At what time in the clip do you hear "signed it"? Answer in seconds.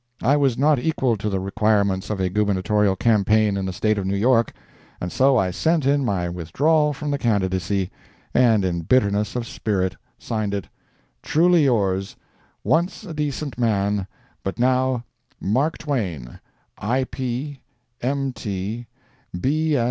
10.17-10.67